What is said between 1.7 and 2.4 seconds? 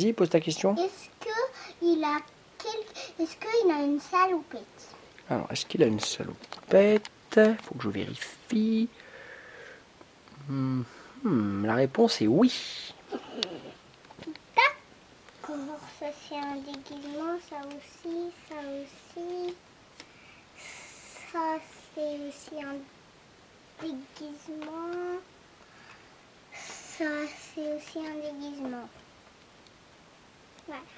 qu'il a